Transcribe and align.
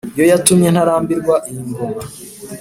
yo 0.19 0.23
yatumye 0.31 0.67
ntarambirwa 0.71 1.35
iyi 1.49 1.61
ngoma. 1.69 2.01